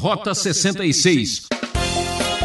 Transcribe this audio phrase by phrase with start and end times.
[0.00, 1.48] Rota 66.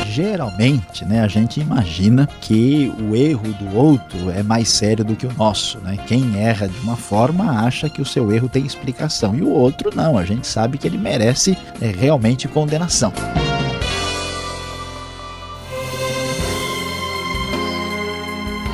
[0.10, 5.28] Geralmente, né, a gente imagina que o erro do outro é mais sério do que
[5.28, 5.96] o nosso, né?
[6.08, 9.96] Quem erra de uma forma acha que o seu erro tem explicação e o outro
[9.96, 13.14] não, a gente sabe que ele merece é, realmente condenação.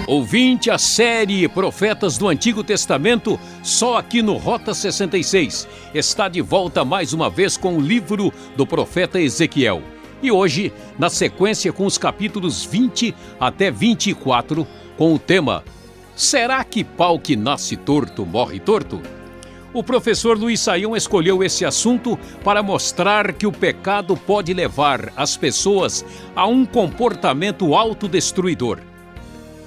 [0.09, 5.67] Ouvinte a série Profetas do Antigo Testamento, só aqui no Rota 66.
[5.93, 9.83] Está de volta mais uma vez com o livro do profeta Ezequiel.
[10.19, 14.65] E hoje, na sequência com os capítulos 20 até 24,
[14.97, 15.64] com o tema
[16.15, 19.00] Será que pau que nasce torto morre torto?
[19.71, 25.37] O professor Luiz Saião escolheu esse assunto para mostrar que o pecado pode levar as
[25.37, 26.03] pessoas
[26.36, 28.89] a um comportamento autodestruidor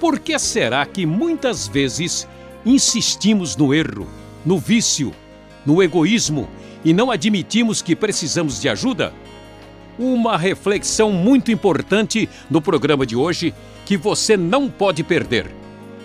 [0.03, 2.27] por que será que muitas vezes
[2.65, 4.05] insistimos no erro,
[4.45, 5.13] no vício,
[5.65, 6.49] no egoísmo
[6.83, 9.13] e não admitimos que precisamos de ajuda?
[9.97, 13.53] Uma reflexão muito importante no programa de hoje
[13.85, 15.49] que você não pode perder.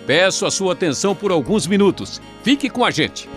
[0.07, 2.21] Peço a sua atenção por alguns minutos.
[2.41, 3.27] Fique com a gente.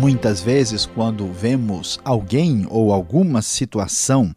[0.00, 4.34] Muitas vezes, quando vemos alguém ou alguma situação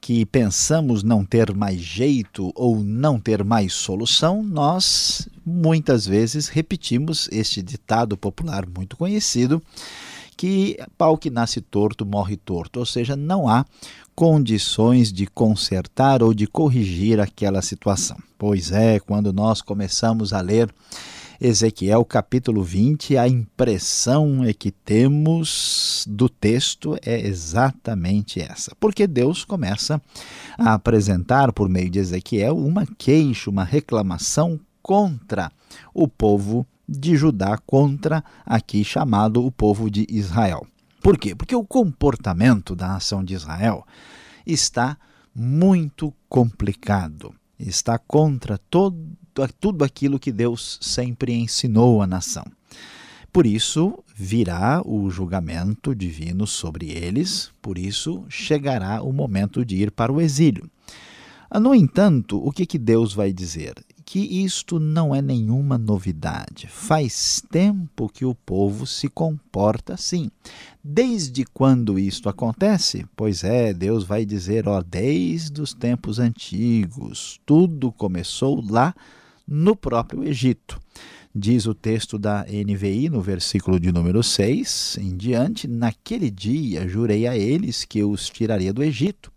[0.00, 7.28] que pensamos não ter mais jeito ou não ter mais solução, nós muitas vezes repetimos
[7.30, 9.62] este ditado popular muito conhecido
[10.34, 13.66] que pau que nasce torto morre torto, ou seja, não há
[14.14, 18.16] condições de consertar ou de corrigir aquela situação.
[18.38, 20.74] Pois é, quando nós começamos a ler
[21.40, 28.74] Ezequiel capítulo 20, a impressão é que temos do texto é exatamente essa.
[28.80, 30.00] Porque Deus começa
[30.58, 35.52] a apresentar por meio de Ezequiel uma queixa, uma reclamação contra
[35.92, 40.66] o povo de Judá, contra aqui chamado o povo de Israel.
[41.02, 41.34] Por quê?
[41.34, 43.84] Porque o comportamento da nação de Israel
[44.46, 44.96] está
[45.34, 48.96] muito complicado, está contra todo
[49.46, 52.44] tudo aquilo que Deus sempre ensinou à nação.
[53.32, 59.90] Por isso virá o julgamento divino sobre eles, por isso chegará o momento de ir
[59.90, 60.70] para o exílio.
[61.60, 63.74] No entanto, o que, que Deus vai dizer?
[64.06, 66.68] que isto não é nenhuma novidade.
[66.68, 70.30] Faz tempo que o povo se comporta assim.
[70.82, 73.04] Desde quando isto acontece?
[73.16, 77.40] Pois é, Deus vai dizer, ó, desde os tempos antigos.
[77.44, 78.94] Tudo começou lá
[79.46, 80.80] no próprio Egito.
[81.34, 87.26] Diz o texto da NVI, no versículo de número 6 em diante: Naquele dia jurei
[87.26, 89.30] a eles que eu os tiraria do Egito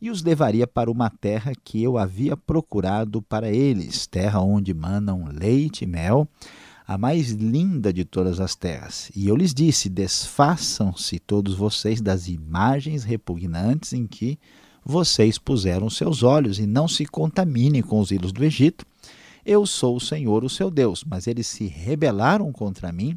[0.00, 5.26] e os levaria para uma terra que eu havia procurado para eles, terra onde manam
[5.32, 6.28] leite e mel,
[6.86, 9.10] a mais linda de todas as terras.
[9.14, 14.38] E eu lhes disse: Desfaçam-se todos vocês das imagens repugnantes em que
[14.84, 18.84] vocês puseram seus olhos, e não se contaminem com os ídolos do Egito
[19.46, 21.04] eu sou o Senhor, o seu Deus.
[21.04, 23.16] Mas eles se rebelaram contra mim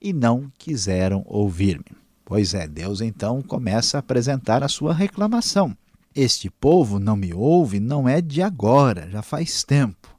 [0.00, 1.84] e não quiseram ouvir-me.
[2.24, 5.76] Pois é, Deus então começa a apresentar a sua reclamação.
[6.14, 10.16] Este povo não me ouve, não é de agora, já faz tempo.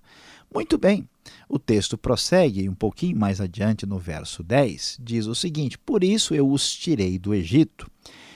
[0.53, 1.09] Muito bem,
[1.49, 6.35] o texto prossegue um pouquinho mais adiante no verso 10, diz o seguinte: Por isso
[6.35, 7.89] eu os tirei do Egito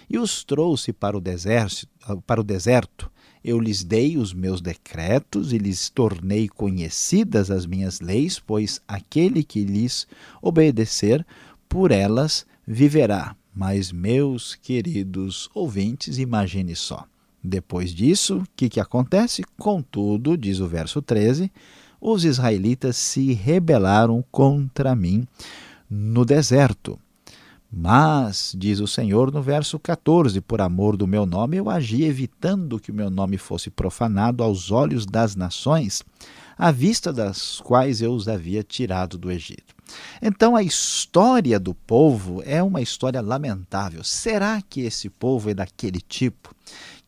[0.09, 1.87] e os trouxe para o deserto,
[2.25, 3.10] para o deserto
[3.43, 9.43] eu lhes dei os meus decretos e lhes tornei conhecidas as minhas leis, pois aquele
[9.43, 10.07] que lhes
[10.41, 11.25] obedecer,
[11.67, 13.35] por elas viverá.
[13.53, 17.05] Mas, meus queridos ouvintes, imagine só.
[17.43, 19.43] Depois disso, o que, que acontece?
[19.57, 21.51] Contudo, diz o verso 13,
[21.99, 25.27] os israelitas se rebelaram contra mim
[25.89, 26.99] no deserto.
[27.73, 32.77] Mas, diz o Senhor no verso 14, por amor do meu nome eu agi evitando
[32.77, 36.03] que o meu nome fosse profanado aos olhos das nações,
[36.57, 39.73] à vista das quais eu os havia tirado do Egito.
[40.21, 44.03] Então a história do povo é uma história lamentável.
[44.03, 46.53] Será que esse povo é daquele tipo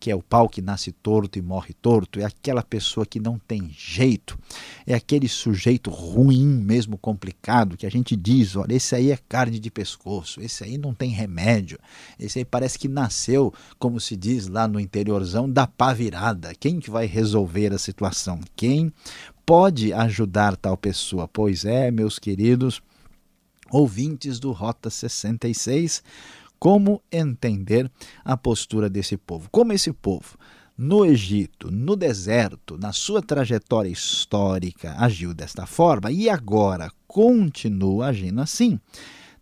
[0.03, 3.39] que é o pau que nasce torto e morre torto, é aquela pessoa que não
[3.39, 4.37] tem jeito,
[4.85, 9.57] é aquele sujeito ruim, mesmo complicado, que a gente diz: olha, esse aí é carne
[9.57, 11.79] de pescoço, esse aí não tem remédio,
[12.19, 16.53] esse aí parece que nasceu, como se diz lá no interiorzão, da pá virada.
[16.53, 18.41] Quem que vai resolver a situação?
[18.57, 18.91] Quem
[19.45, 21.29] pode ajudar tal pessoa?
[21.29, 22.81] Pois é, meus queridos
[23.71, 26.03] ouvintes do Rota 66
[26.63, 27.91] como entender
[28.23, 29.49] a postura desse povo.
[29.51, 30.37] Como esse povo
[30.77, 38.39] no Egito, no deserto, na sua trajetória histórica, agiu desta forma e agora continua agindo
[38.39, 38.79] assim.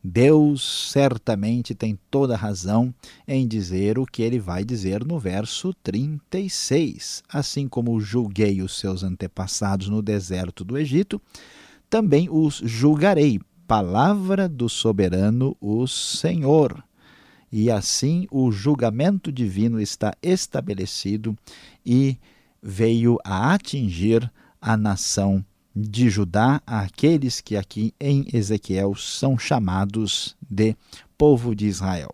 [0.03, 2.91] Deus certamente tem toda razão
[3.27, 7.21] em dizer o que ele vai dizer no verso 36.
[7.29, 11.21] Assim como julguei os seus antepassados no deserto do Egito,
[11.87, 13.39] também os julgarei.
[13.67, 16.83] Palavra do soberano, o Senhor.
[17.51, 21.35] E assim o julgamento divino está estabelecido
[21.85, 22.17] e
[22.63, 24.31] veio a atingir
[24.61, 25.43] a nação
[25.75, 30.75] de Judá àqueles que aqui em Ezequiel são chamados de
[31.17, 32.13] povo de Israel.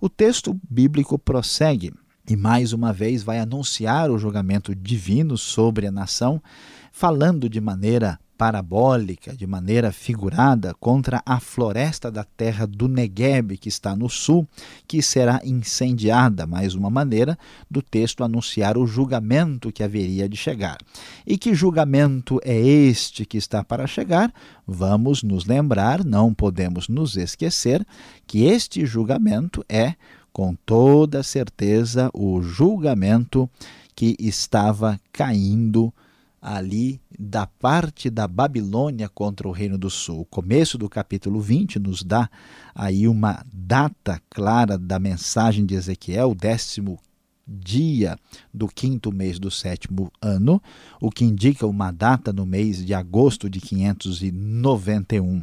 [0.00, 1.92] O texto bíblico prossegue
[2.28, 6.42] e mais uma vez vai anunciar o julgamento divino sobre a nação,
[6.90, 13.68] falando de maneira parabólica, de maneira figurada, contra a floresta da terra do Negueb, que
[13.68, 14.46] está no sul,
[14.86, 17.38] que será incendiada, mais uma maneira
[17.70, 20.78] do texto anunciar o julgamento que haveria de chegar.
[21.26, 24.32] E que julgamento é este que está para chegar?
[24.66, 27.86] Vamos nos lembrar, não podemos nos esquecer,
[28.26, 29.94] que este julgamento é,
[30.32, 33.48] com toda certeza, o julgamento
[33.94, 35.94] que estava caindo
[36.44, 40.20] ali da parte da Babilônia contra o Reino do Sul.
[40.20, 42.28] O começo do capítulo 20 nos dá
[42.74, 47.00] aí uma data clara da mensagem de Ezequiel, o décimo
[47.46, 48.18] dia
[48.52, 50.62] do quinto mês do sétimo ano,
[51.00, 55.42] o que indica uma data no mês de agosto de 591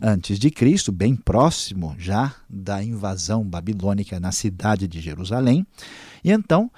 [0.00, 5.64] a.C., bem próximo já da invasão babilônica na cidade de Jerusalém.
[6.24, 6.70] E então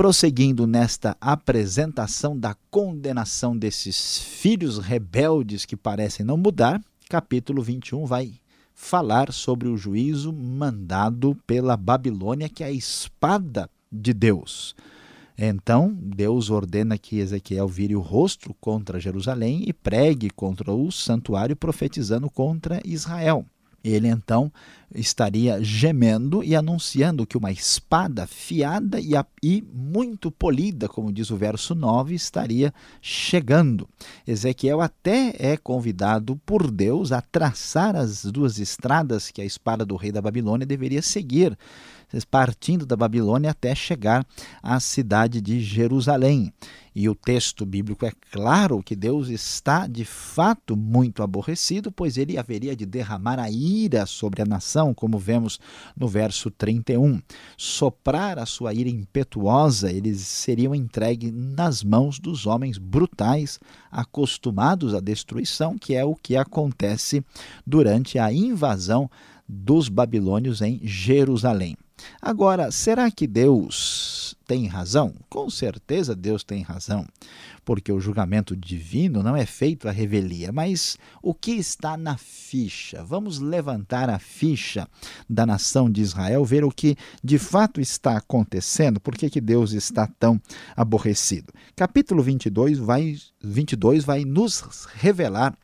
[0.00, 8.32] prosseguindo nesta apresentação da condenação desses filhos rebeldes que parecem não mudar, capítulo 21 vai
[8.74, 14.74] falar sobre o juízo mandado pela Babilônia, que é a espada de Deus.
[15.36, 21.54] Então, Deus ordena que Ezequiel vire o rosto contra Jerusalém e pregue contra o santuário,
[21.54, 23.44] profetizando contra Israel.
[23.82, 24.52] Ele então
[24.94, 29.12] estaria gemendo e anunciando que uma espada fiada e,
[29.42, 33.88] e, muito polida, como diz o verso 9, estaria chegando.
[34.26, 39.96] Ezequiel até é convidado por Deus a traçar as duas estradas que a espada do
[39.96, 41.56] rei da Babilônia deveria seguir
[42.30, 44.26] partindo da Babilônia até chegar
[44.62, 46.52] à cidade de Jerusalém.
[46.94, 52.36] E o texto bíblico é claro que Deus está de fato muito aborrecido, pois ele
[52.36, 55.60] haveria de derramar a ira sobre a nação, como vemos
[55.96, 57.22] no verso 31.
[57.56, 63.60] Soprar a sua ira impetuosa, eles seriam entregues nas mãos dos homens brutais,
[63.90, 67.24] acostumados à destruição, que é o que acontece
[67.64, 69.08] durante a invasão
[69.48, 71.76] dos babilônios em Jerusalém.
[72.20, 75.14] Agora, será que Deus tem razão?
[75.28, 77.06] Com certeza Deus tem razão,
[77.64, 80.52] porque o julgamento divino não é feito à revelia.
[80.52, 83.04] Mas o que está na ficha?
[83.04, 84.88] Vamos levantar a ficha
[85.28, 89.72] da nação de Israel, ver o que de fato está acontecendo, por que, que Deus
[89.72, 90.40] está tão
[90.76, 91.52] aborrecido.
[91.74, 95.56] Capítulo 22 vai, 22 vai nos revelar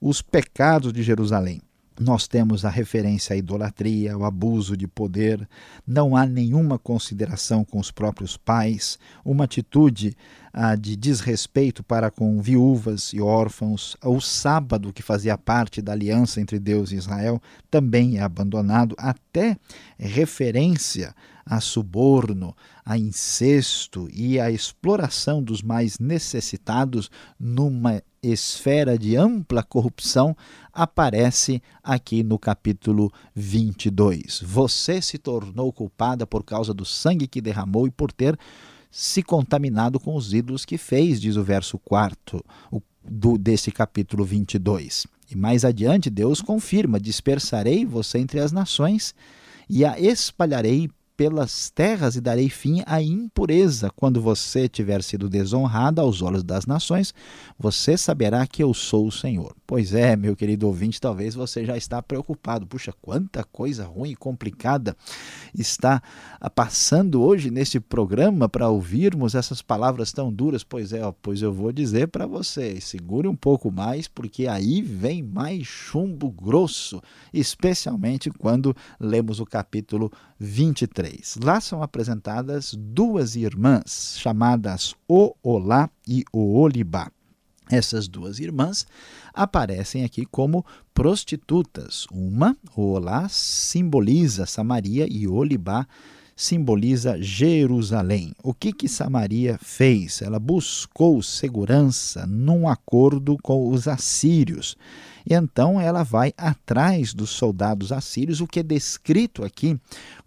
[0.00, 1.60] os pecados de Jerusalém
[2.00, 5.48] nós temos a referência à idolatria, ao abuso de poder,
[5.86, 10.16] não há nenhuma consideração com os próprios pais, uma atitude
[10.52, 16.40] ah, de desrespeito para com viúvas e órfãos, o sábado, que fazia parte da aliança
[16.40, 17.40] entre Deus e Israel,
[17.70, 19.56] também é abandonado, até
[19.98, 29.62] referência a suborno, a incesto e a exploração dos mais necessitados numa esfera de ampla
[29.62, 30.36] corrupção
[30.72, 34.42] aparece aqui no capítulo 22.
[34.44, 38.38] Você se tornou culpada por causa do sangue que derramou e por ter
[38.90, 42.44] se contaminado com os ídolos que fez, diz o verso 4
[43.02, 45.06] do, desse capítulo 22.
[45.30, 49.14] E mais adiante, Deus confirma: dispersarei você entre as nações
[49.68, 50.90] e a espalharei
[51.22, 53.88] pelas terras e darei fim à impureza.
[53.94, 57.14] Quando você tiver sido desonrado aos olhos das nações,
[57.56, 59.54] você saberá que eu sou o Senhor.
[59.64, 62.66] Pois é, meu querido ouvinte, talvez você já está preocupado.
[62.66, 64.96] Puxa, quanta coisa ruim e complicada
[65.56, 66.02] está
[66.56, 70.64] passando hoje neste programa para ouvirmos essas palavras tão duras.
[70.64, 75.22] Pois é, pois eu vou dizer para você, segure um pouco mais, porque aí vem
[75.22, 77.00] mais chumbo grosso,
[77.32, 80.10] especialmente quando lemos o capítulo
[80.42, 81.38] 23.
[81.40, 87.10] Lá são apresentadas duas irmãs, chamadas Oolá e Oolibá.
[87.70, 88.84] Essas duas irmãs
[89.32, 92.06] aparecem aqui como prostitutas.
[92.10, 95.86] Uma, Oolá, simboliza Samaria e Olibá
[96.34, 98.34] simboliza Jerusalém.
[98.42, 100.22] O que que Samaria fez?
[100.22, 104.76] Ela buscou segurança num acordo com os assírios.
[105.28, 109.78] E então ela vai atrás dos soldados assírios, o que é descrito aqui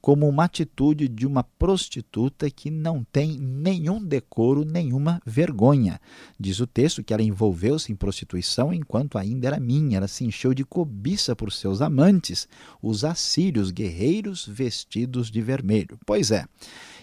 [0.02, 6.00] como uma atitude de uma prostituta que não tem nenhum decoro, nenhuma vergonha.
[6.40, 10.54] Diz o texto que ela envolveu-se em prostituição enquanto ainda era minha, ela se encheu
[10.54, 12.48] de cobiça por seus amantes,
[12.82, 15.98] os assírios, guerreiros vestidos de vermelho.
[16.06, 16.46] Pois é,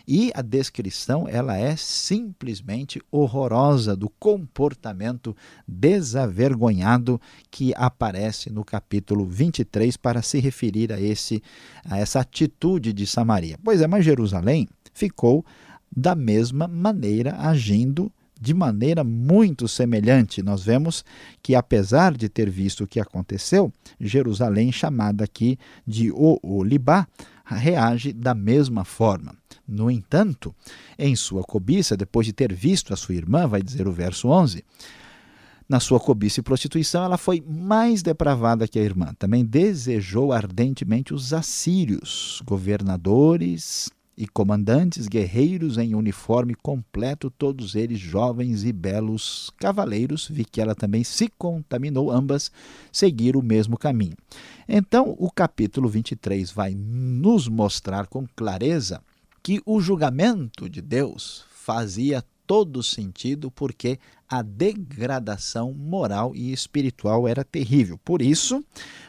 [0.07, 9.97] e a descrição ela é simplesmente horrorosa do comportamento desavergonhado que aparece no capítulo 23
[9.97, 11.43] para se referir a, esse,
[11.85, 13.59] a essa atitude de Samaria.
[13.63, 15.45] Pois é, mas Jerusalém ficou
[15.95, 18.11] da mesma maneira agindo
[18.43, 20.43] de maneira muito semelhante.
[20.43, 21.05] Nós vemos
[21.41, 25.57] que, apesar de ter visto o que aconteceu, Jerusalém, chamada aqui
[25.87, 27.07] de Olibá,
[27.45, 29.35] reage da mesma forma.
[29.67, 30.55] No entanto,
[30.99, 34.65] em sua cobiça, depois de ter visto a sua irmã, vai dizer o verso 11,
[35.69, 39.15] na sua cobiça e prostituição, ela foi mais depravada que a irmã.
[39.19, 48.65] Também desejou ardentemente os assírios, governadores e comandantes guerreiros em uniforme completo, todos eles jovens
[48.65, 50.29] e belos cavaleiros.
[50.29, 52.51] Vi que ela também se contaminou, ambas
[52.91, 54.17] seguiram o mesmo caminho.
[54.69, 59.03] Então, o capítulo 23 vai nos mostrar com clareza
[59.43, 63.99] que o julgamento de Deus fazia todo sentido porque
[64.33, 67.99] a degradação moral e espiritual era terrível.
[68.03, 68.65] Por isso,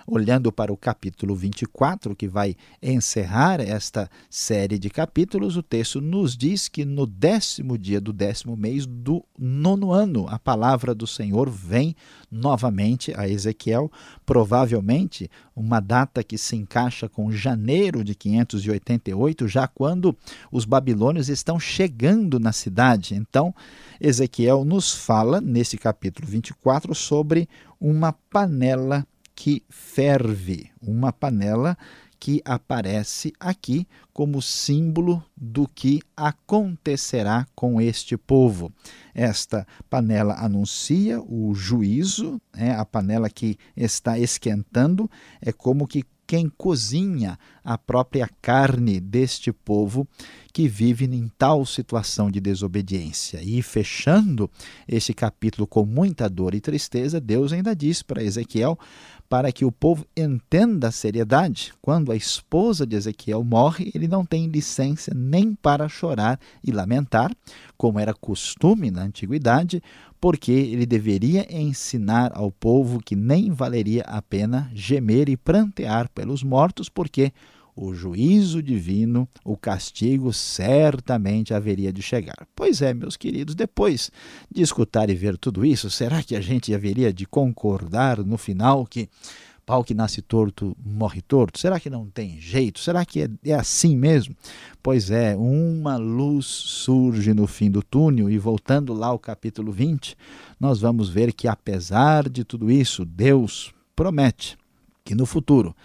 [0.06, 6.36] olhando para o capítulo 24, que vai encerrar esta série de capítulos, o texto nos
[6.36, 11.50] diz que no décimo dia do décimo mês do nono ano, a palavra do Senhor
[11.50, 11.96] vem
[12.30, 13.90] novamente a Ezequiel,
[14.26, 20.14] provavelmente uma data que se encaixa com janeiro de 588, já quando
[20.52, 23.16] os babilônios estão chegando na cidade.
[23.16, 23.56] Então,
[24.02, 27.48] Ezequiel nos fala, nesse capítulo 24, sobre
[27.80, 29.06] uma panela
[29.36, 31.78] que ferve, uma panela
[32.20, 38.74] que aparece aqui como símbolo do que acontecerá com este povo.
[39.14, 42.76] Esta panela anuncia o juízo, né?
[42.76, 45.08] a panela que está esquentando
[45.40, 50.08] é como que quem cozinha a própria carne deste povo
[50.52, 53.42] que vive em tal situação de desobediência.
[53.42, 54.50] E fechando
[54.88, 58.78] esse capítulo com muita dor e tristeza, Deus ainda diz para Ezequiel
[59.28, 61.74] para que o povo entenda a seriedade.
[61.82, 67.36] Quando a esposa de Ezequiel morre, ele não tem licença nem para chorar e lamentar,
[67.76, 69.82] como era costume na antiguidade,
[70.24, 76.44] porque ele deveria ensinar ao povo que nem valeria a pena gemer e prantear pelos
[76.44, 77.34] mortos, porque
[77.76, 82.48] o juízo divino, o castigo certamente haveria de chegar.
[82.56, 84.10] Pois é, meus queridos, depois
[84.50, 88.86] de escutar e ver tudo isso, será que a gente haveria de concordar no final
[88.86, 89.10] que
[89.66, 91.60] pau que nasce torto morre torto?
[91.60, 92.80] Será que não tem jeito?
[92.80, 94.36] Será que é, é assim mesmo?
[94.82, 100.16] Pois é, uma luz surge no fim do túnel e voltando lá ao capítulo 20,
[100.60, 104.58] nós vamos ver que apesar de tudo isso, Deus promete
[105.04, 105.76] que no futuro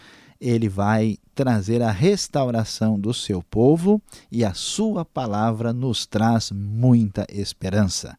[0.40, 7.26] ele vai trazer a restauração do seu povo e a sua palavra nos traz muita
[7.28, 8.16] esperança.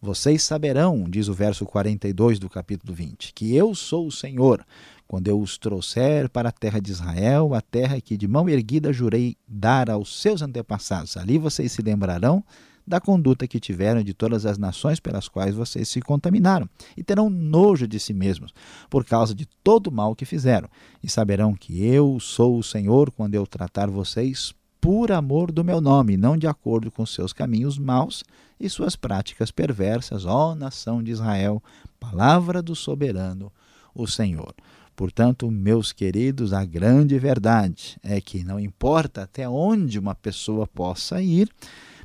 [0.00, 4.64] Vocês saberão, diz o verso 42 do capítulo 20, que eu sou o Senhor,
[5.12, 8.94] quando eu os trouxer para a terra de Israel, a terra que de mão erguida
[8.94, 11.18] jurei dar aos seus antepassados.
[11.18, 12.42] Ali vocês se lembrarão
[12.86, 16.66] da conduta que tiveram de todas as nações pelas quais vocês se contaminaram,
[16.96, 18.54] e terão nojo de si mesmos,
[18.88, 20.66] por causa de todo o mal que fizeram,
[21.04, 25.82] e saberão que eu sou o Senhor quando eu tratar vocês por amor do meu
[25.82, 28.24] nome, não de acordo com seus caminhos maus
[28.58, 31.62] e suas práticas perversas, ó nação de Israel,
[32.00, 33.52] palavra do soberano,
[33.94, 34.54] o Senhor.
[34.94, 41.22] Portanto, meus queridos, a grande verdade é que não importa até onde uma pessoa possa
[41.22, 41.48] ir,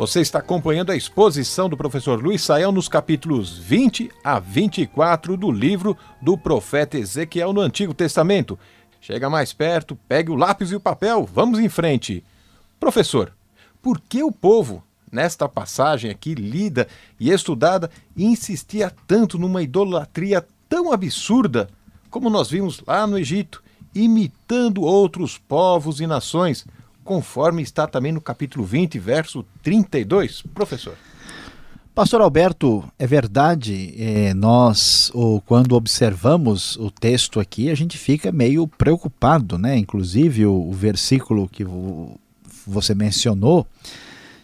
[0.01, 5.51] Você está acompanhando a exposição do professor Luiz Saião nos capítulos 20 a 24 do
[5.51, 8.57] livro do profeta Ezequiel no Antigo Testamento.
[8.99, 12.23] Chega mais perto, pegue o lápis e o papel, vamos em frente.
[12.79, 13.31] Professor,
[13.79, 16.87] por que o povo, nesta passagem aqui lida
[17.19, 21.69] e estudada, insistia tanto numa idolatria tão absurda
[22.09, 26.65] como nós vimos lá no Egito, imitando outros povos e nações?
[27.03, 30.95] Conforme está também no capítulo 20, verso 32, professor.
[31.93, 38.31] Pastor Alberto, é verdade, é, nós, ou, quando observamos o texto aqui, a gente fica
[38.31, 39.77] meio preocupado, né?
[39.77, 41.65] Inclusive o, o versículo que
[42.65, 43.67] você mencionou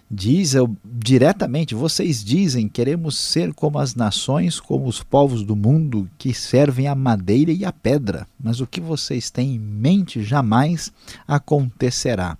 [0.09, 6.09] diz eu, diretamente: vocês dizem, queremos ser como as nações, como os povos do mundo
[6.17, 10.91] que servem a madeira e a pedra, mas o que vocês têm em mente jamais
[11.27, 12.37] acontecerá.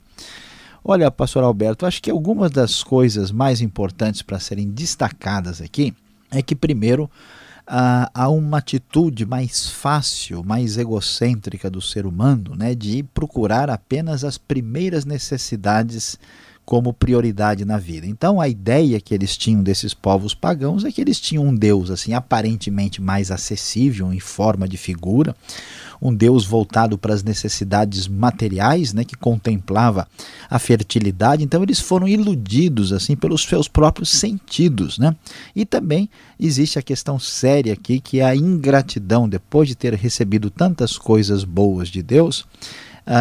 [0.90, 5.94] Olha, pastor Alberto, acho que algumas das coisas mais importantes para serem destacadas aqui
[6.32, 7.12] é que, primeiro,
[7.68, 14.38] há uma atitude mais fácil, mais egocêntrica do ser humano, né, de procurar apenas as
[14.38, 16.18] primeiras necessidades
[16.64, 18.06] como prioridade na vida.
[18.06, 21.90] Então a ideia que eles tinham desses povos pagãos é que eles tinham um Deus
[21.90, 25.34] assim aparentemente mais acessível em forma de figura,
[26.02, 30.08] um Deus voltado para as necessidades materiais, né, que contemplava
[30.50, 31.44] a fertilidade.
[31.44, 35.16] Então eles foram iludidos assim pelos seus próprios sentidos, né?
[35.56, 40.50] E também existe a questão séria aqui que é a ingratidão depois de ter recebido
[40.50, 42.46] tantas coisas boas de Deus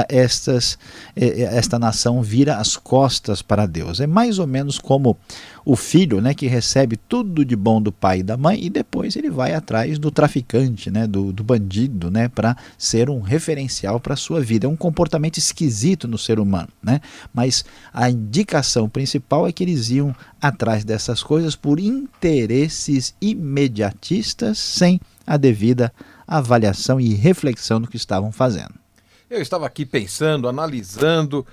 [0.09, 0.79] estas,
[1.15, 4.01] esta nação vira as costas para Deus.
[4.01, 5.17] É mais ou menos como
[5.65, 9.17] o filho né, que recebe tudo de bom do pai e da mãe e depois
[9.17, 14.15] ele vai atrás do traficante, né, do, do bandido, né, para ser um referencial para
[14.15, 14.67] a sua vida.
[14.67, 16.69] É um comportamento esquisito no ser humano.
[16.83, 17.01] Né?
[17.33, 25.01] Mas a indicação principal é que eles iam atrás dessas coisas por interesses imediatistas sem
[25.27, 25.93] a devida
[26.27, 28.86] avaliação e reflexão do que estavam fazendo.
[29.29, 31.45] Eu estava aqui pensando, analisando,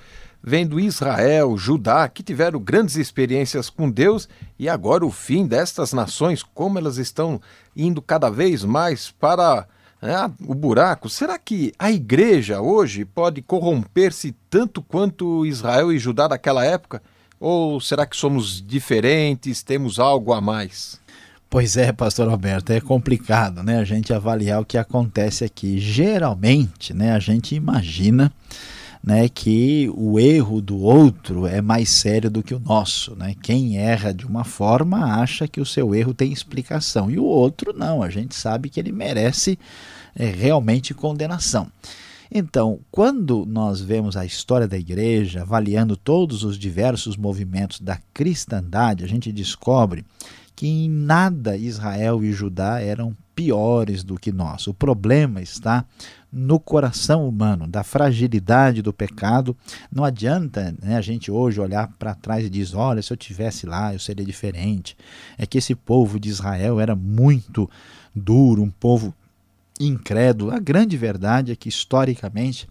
[0.43, 6.43] vendo Israel, Judá, que tiveram grandes experiências com Deus e agora o fim destas nações,
[6.43, 7.41] como elas estão
[7.75, 9.67] indo cada vez mais para
[9.99, 11.09] né, o buraco.
[11.09, 17.01] Será que a igreja hoje pode corromper-se tanto quanto Israel e Judá daquela época?
[17.39, 21.01] Ou será que somos diferentes, temos algo a mais?
[21.53, 25.77] Pois é, pastor Alberto, é complicado, né, a gente avaliar o que acontece aqui.
[25.77, 28.33] Geralmente, né, a gente imagina,
[29.03, 33.35] né, que o erro do outro é mais sério do que o nosso, né?
[33.39, 37.71] Quem erra de uma forma acha que o seu erro tem explicação e o outro
[37.71, 39.59] não, a gente sabe que ele merece
[40.15, 41.67] é, realmente condenação.
[42.31, 49.03] Então, quando nós vemos a história da igreja, avaliando todos os diversos movimentos da cristandade,
[49.03, 50.03] a gente descobre
[50.55, 54.67] que em nada Israel e Judá eram piores do que nós.
[54.67, 55.85] O problema está
[56.31, 59.55] no coração humano, da fragilidade do pecado.
[59.91, 63.65] Não adianta né, a gente hoje olhar para trás e dizer: olha, se eu tivesse
[63.65, 64.97] lá, eu seria diferente.
[65.37, 67.69] É que esse povo de Israel era muito
[68.15, 69.13] duro, um povo
[69.79, 70.51] incrédulo.
[70.51, 72.67] A grande verdade é que, historicamente,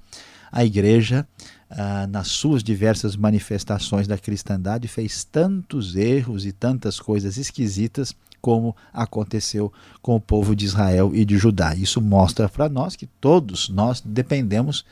[0.52, 1.26] a igreja
[1.70, 8.76] ah, nas suas diversas manifestações da cristandade, fez tantos erros e tantas coisas esquisitas como
[8.92, 11.74] aconteceu com o povo de Israel e de Judá.
[11.74, 14.84] Isso mostra para nós que todos nós dependemos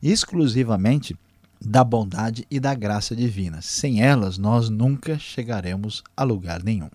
[0.00, 1.16] exclusivamente
[1.60, 3.60] da bondade e da graça divina.
[3.60, 6.90] Sem elas, nós nunca chegaremos a lugar nenhum.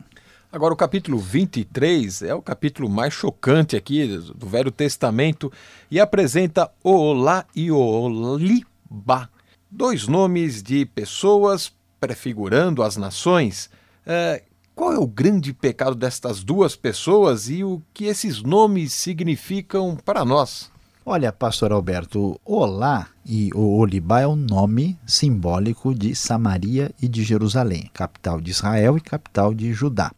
[0.54, 5.52] Agora, o capítulo 23 é o capítulo mais chocante aqui do Velho Testamento
[5.90, 9.30] e apresenta Olá e Olibá,
[9.72, 13.68] dois nomes de pessoas prefigurando as nações.
[14.06, 14.44] É,
[14.76, 20.24] qual é o grande pecado destas duas pessoas e o que esses nomes significam para
[20.24, 20.72] nós?
[21.06, 27.26] Olha, pastor Alberto, Olá e o Olibá é um nome simbólico de Samaria e de
[27.26, 30.14] Jerusalém, capital de Israel e capital de Judá.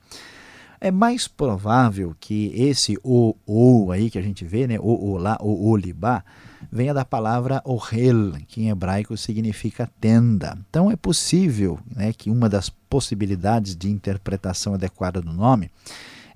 [0.80, 5.40] É mais provável que esse o o aí que a gente vê, né, o olá,
[5.42, 6.24] o olibá,
[6.72, 10.56] venha da palavra ohel, que em hebraico significa tenda.
[10.70, 15.72] Então é possível né, que uma das possibilidades de interpretação adequada do nome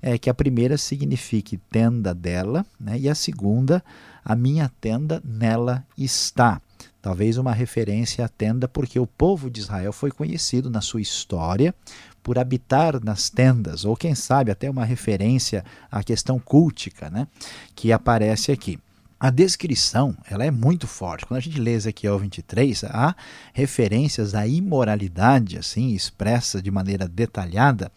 [0.02, 3.82] é que a primeira signifique tenda dela, né, e a segunda,
[4.24, 6.60] a minha tenda nela está.
[7.02, 11.74] Talvez uma referência à tenda, porque o povo de Israel foi conhecido na sua história
[12.22, 17.26] por habitar nas tendas, ou quem sabe até uma referência à questão cultica, né,
[17.74, 18.78] que aparece aqui.
[19.18, 21.26] A descrição ela é muito forte.
[21.26, 23.14] Quando a gente lê Ezequiel 23, há
[23.52, 27.92] referências à imoralidade assim expressa de maneira detalhada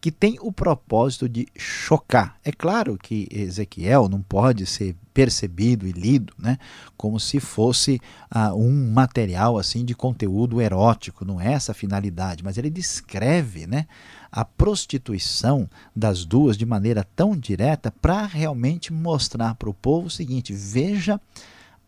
[0.00, 2.38] que tem o propósito de chocar.
[2.42, 6.56] É claro que Ezequiel não pode ser percebido e lido né,
[6.96, 8.00] como se fosse
[8.34, 13.66] uh, um material assim de conteúdo erótico, não é essa a finalidade, mas ele descreve
[13.66, 13.86] né,
[14.32, 20.10] a prostituição das duas de maneira tão direta para realmente mostrar para o povo o
[20.10, 21.20] seguinte: veja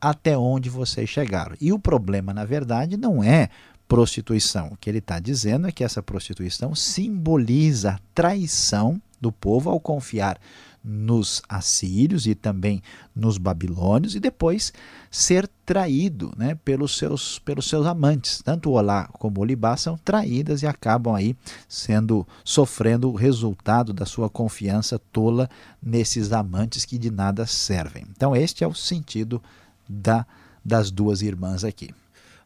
[0.03, 1.55] até onde vocês chegaram.
[1.61, 3.49] E o problema, na verdade, não é
[3.93, 4.69] prostituição.
[4.69, 9.79] O que ele está dizendo é que essa prostituição simboliza a traição do povo ao
[9.79, 10.41] confiar
[10.83, 12.83] nos assírios e também
[13.15, 14.73] nos babilônios e depois
[15.11, 18.41] ser traído né, pelos, seus, pelos seus amantes.
[18.43, 21.37] Tanto Olá como Olibá são traídas e acabam aí
[21.69, 25.51] sendo sofrendo o resultado da sua confiança tola
[25.83, 28.07] nesses amantes que de nada servem.
[28.11, 29.41] Então este é o sentido
[29.87, 30.27] da,
[30.65, 31.91] das duas irmãs aqui.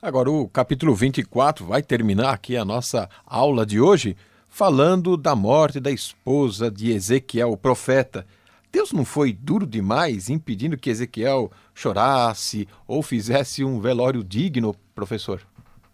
[0.00, 4.14] Agora, o capítulo 24 vai terminar aqui a nossa aula de hoje
[4.46, 8.26] falando da morte da esposa de Ezequiel, o profeta.
[8.70, 15.40] Deus não foi duro demais impedindo que Ezequiel chorasse ou fizesse um velório digno, professor?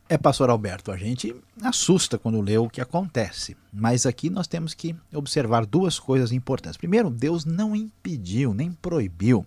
[0.08, 4.74] É, pastor Alberto, a gente assusta quando lê o que acontece, mas aqui nós temos
[4.74, 6.76] que observar duas coisas importantes.
[6.76, 9.46] Primeiro, Deus não impediu nem proibiu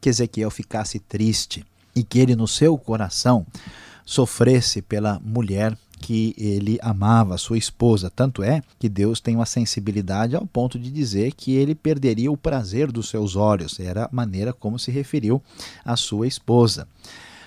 [0.00, 3.46] que Ezequiel ficasse triste e que ele no seu coração
[4.04, 8.10] sofresse pela mulher que ele amava, sua esposa.
[8.10, 12.36] Tanto é que Deus tem uma sensibilidade ao ponto de dizer que ele perderia o
[12.36, 13.80] prazer dos seus olhos.
[13.80, 15.42] Era a maneira como se referiu
[15.82, 16.86] à sua esposa.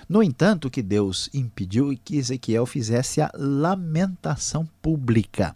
[0.08, 5.54] No entanto, que Deus impediu que Ezequiel fizesse a lamentação pública,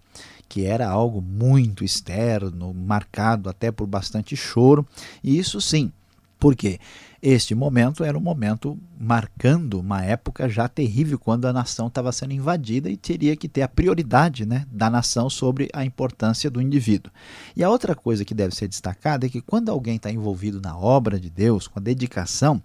[0.48, 4.86] que era algo muito externo, marcado até por bastante choro,
[5.24, 5.90] e isso sim,
[6.38, 6.78] porque
[7.22, 12.32] este momento era um momento marcando uma época já terrível, quando a nação estava sendo
[12.32, 17.12] invadida e teria que ter a prioridade né, da nação sobre a importância do indivíduo.
[17.54, 20.76] E a outra coisa que deve ser destacada é que quando alguém está envolvido na
[20.76, 22.60] obra de Deus, com a dedicação,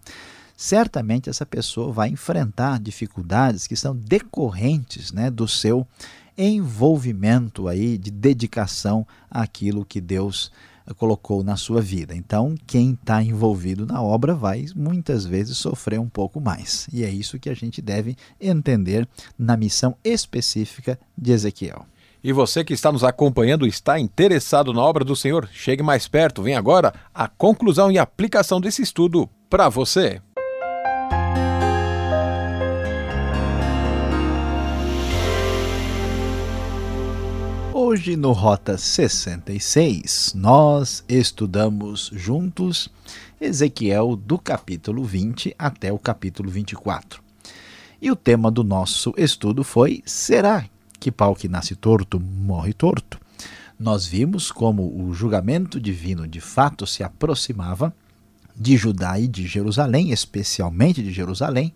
[0.55, 5.85] certamente essa pessoa vai enfrentar dificuldades que são decorrentes né, do seu
[6.35, 10.51] envolvimento aí de dedicação àquilo que Deus
[10.95, 12.15] colocou na sua vida.
[12.15, 16.87] Então, quem está envolvido na obra vai muitas vezes sofrer um pouco mais.
[16.91, 21.85] E é isso que a gente deve entender na missão específica de Ezequiel.
[22.23, 26.41] E você que está nos acompanhando está interessado na obra do Senhor, chegue mais perto.
[26.41, 30.21] Vem agora a conclusão e aplicação desse estudo para você.
[37.89, 42.89] Hoje no Rota 66, nós estudamos juntos
[43.39, 47.23] Ezequiel do capítulo 20 até o capítulo 24.
[48.01, 50.65] E o tema do nosso estudo foi: Será
[50.99, 53.17] que pau que nasce torto morre torto?
[53.79, 57.95] Nós vimos como o julgamento divino de fato se aproximava
[58.53, 61.73] de Judá e de Jerusalém, especialmente de Jerusalém,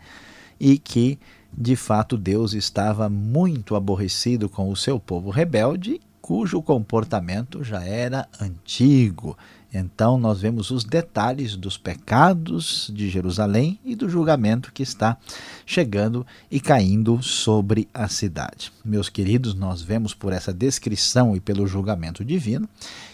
[0.59, 1.17] e que
[1.57, 8.27] de fato Deus estava muito aborrecido com o seu povo rebelde, cujo comportamento já era
[8.39, 9.37] antigo.
[9.73, 15.17] Então nós vemos os detalhes dos pecados de Jerusalém e do julgamento que está
[15.65, 18.71] chegando e caindo sobre a cidade.
[18.83, 22.67] Meus queridos, nós vemos por essa descrição e pelo julgamento divino